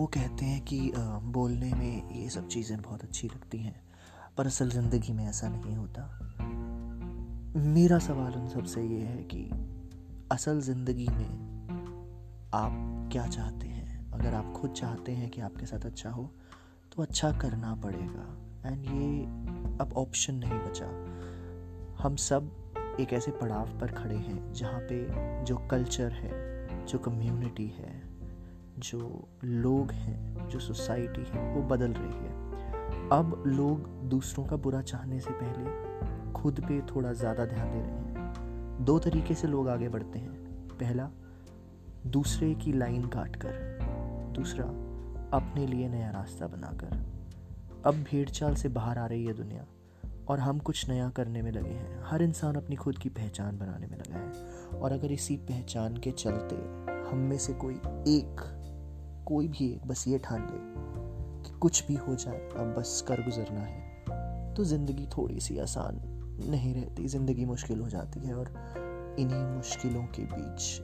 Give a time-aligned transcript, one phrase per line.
[0.00, 0.78] वो कहते हैं कि
[1.32, 3.74] बोलने में ये सब चीज़ें बहुत अच्छी लगती हैं,
[4.36, 6.04] पर असल ज़िंदगी में ऐसा नहीं होता।
[7.56, 9.42] मेरा सवाल उन सबसे ये है कि
[10.32, 11.28] असल ज़िंदगी में
[12.54, 14.10] आप क्या चाहते हैं?
[14.12, 16.30] अगर आप खुद चाहते हैं कि आपके साथ अच्छा हो
[16.92, 18.26] तो अच्छा करना पड़ेगा।
[18.66, 19.24] एंड ये
[19.80, 20.86] अब ऑप्शन नहीं बचा।
[22.02, 22.50] हम सब
[23.00, 25.06] एक ऐसे पड़ाव पर खड़े हैं, जहाँ पे
[25.44, 27.98] जो कल्चर है, जो कम्युनिटी है
[28.78, 34.82] जो लोग हैं, जो सोसाइटी है, वो बदल रही है। अब लोग दूसरों का बुरा
[34.82, 39.68] चाहने से पहले खुद पे थोड़ा ज़्यादा ध्यान दे रहे हैं। दो तरीके से लोग
[39.68, 41.10] आगे बढ़ते हैं। पहला,
[42.06, 43.78] दूसरे की लाइन काट कर
[44.32, 44.64] दूसरा,
[45.38, 47.04] अपने लिए नया रास्ता बनाकर।
[47.86, 49.66] अब भेड़ चाल से बाहर आ रही है दुनिया
[50.28, 53.86] और हम कुछ नया करने में लगे हैं। हर इंसान अपनी खुद की पहचान बनाने
[53.86, 56.56] में लगा है और अगर इसी पहचान के चलते
[57.10, 57.74] हम में से कोई
[58.08, 58.59] एक
[59.26, 60.58] कोई भी एक, बस ये ठान ले
[61.44, 66.00] कि कुछ भी हो जाए, अब बस कर गुजरना है। तो ज़िंदगी थोड़ी सी आसान
[66.50, 68.52] नहीं रहती, ज़िंदगी मुश्किल हो जाती है और
[69.18, 70.78] इन्हीं मुश्किलों के बीच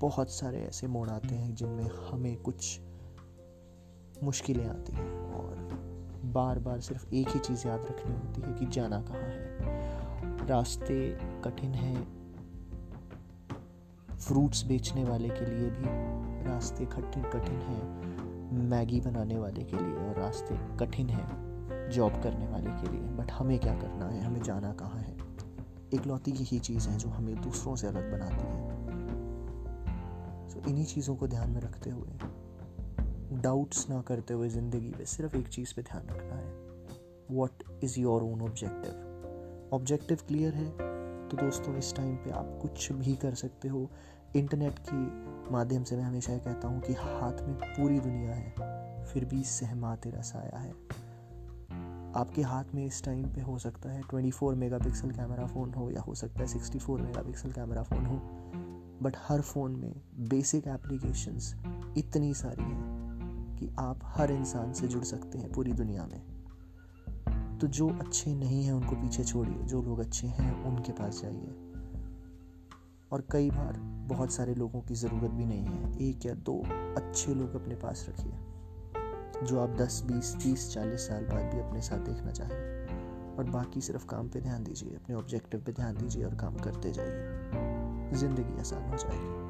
[0.00, 2.80] बहुत सारे ऐसे मोड़ आते हैं जिनमें हमें कुछ
[4.22, 5.68] मुश्किलें आती हैं और
[6.24, 10.98] बार बार सिर्फ़ एक ही चीज़ याद रखनी होती है कि जाना कहाँ है। रास्ते
[11.44, 12.19] कठिन हैं
[14.20, 15.84] फ्रूट्स बेचने वाले के लिए भी
[16.48, 18.10] रास्ते कठिन कठिन हैं
[18.68, 21.50] मैगी बनाने वाले के लिए और रास्ते कठिन हैं
[21.90, 24.24] जॉब करने वाले के लिए। बट हमें क्या करना है?
[24.24, 25.16] हमें जाना कहाँ है?
[25.94, 28.70] इकलौती यही चीज़ है जो हमें दूसरों से अलग बनाती है।
[30.48, 32.10] सो so, इन्हीं चीज़ों को ध्यान में रखते हुए
[33.32, 36.54] डाउट्स ना करते हुए ज़िंदगी में सिर्फ़ एक चीज़ पे ध्यान रखना है।
[37.30, 37.50] What
[37.84, 40.99] is your own objective objective clear है?
[41.30, 43.90] तो दोस्तों, इस टाइम पे आप कुछ भी कर सकते हो।
[44.36, 44.96] इंटरनेट के
[45.52, 48.54] माध्यम से मैं हमेशा कहता हूँ कि हाथ में पूरी दुनिया है,
[49.04, 50.70] फिर भी सहमा तेरा साया है।
[52.12, 56.00] आपके हाथ में इस टाइम पे हो सकता है 24 मेगापिक्सल कैमरा फ़ोन हो, या
[56.00, 58.16] हो सकता है 64 मेगापिक्सल कैमरा फ़ोन हो।
[59.02, 59.94] बट हर फ़ोन में
[60.28, 61.56] बेसिक एप्लीकेशंस
[61.98, 63.10] इतनी सारी हैं
[63.56, 66.39] कि आप हर इंसान से जुड़ सकते हैं पूरी दुनिया में।
[67.60, 71.50] तो जो अच्छे नहीं हैं उनको पीछे छोड़िए। जो लोग अच्छे हैं उनके पास जाइए।
[73.12, 73.72] और कई बार
[74.08, 76.62] बहुत सारे लोगों की ज़रूरत भी नहीं है। एक या दो
[76.96, 78.32] अच्छे लोग अपने पास रखिए
[79.46, 82.80] जो आप 10, 20, 30, 40 साल बाद भी अपने साथ देखना चाहें।
[83.36, 86.92] और बाकी सिर्फ़ काम पे ध्यान दीजिए अपने ऑब्जेक्टिव पे ध्यान दीजिए और काम करते
[86.92, 89.49] जाइए। ज़िंदगी आसान हो जाएगी।